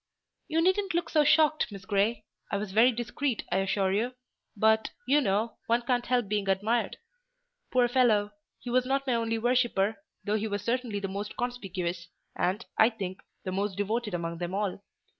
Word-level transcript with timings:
You 0.47 0.61
needn't 0.63 0.95
look 0.95 1.11
so 1.11 1.23
shocked, 1.23 1.71
Miss 1.71 1.85
Grey; 1.85 2.25
I 2.51 2.57
was 2.57 2.71
very 2.71 2.91
discreet, 2.91 3.43
I 3.51 3.57
assure 3.57 3.91
you, 3.91 4.15
but, 4.57 4.89
you 5.05 5.21
know, 5.21 5.57
one 5.67 5.83
can't 5.83 6.07
help 6.07 6.27
being 6.27 6.49
admired. 6.49 6.97
Poor 7.69 7.87
fellow! 7.87 8.31
He 8.57 8.71
was 8.71 8.83
not 8.87 9.05
my 9.05 9.13
only 9.13 9.37
worshipper; 9.37 9.97
though 10.23 10.37
he 10.37 10.47
was 10.47 10.63
certainly 10.63 10.99
the 10.99 11.07
most 11.07 11.37
conspicuous, 11.37 12.07
and, 12.35 12.65
I 12.79 12.89
think, 12.89 13.21
the 13.43 13.51
most 13.51 13.77
devoted 13.77 14.15
among 14.15 14.39
them 14.39 14.55
all. 14.55 14.83